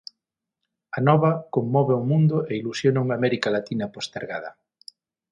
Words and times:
A 0.97 0.99
nova 1.07 1.31
conmove 1.55 1.91
ao 1.95 2.07
mundo 2.11 2.37
e 2.51 2.53
ilusiona 2.61 3.03
unha 3.05 3.17
América 3.19 3.49
Latina 3.55 3.91
postergada. 3.95 4.51